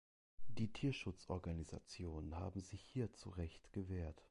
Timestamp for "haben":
2.35-2.59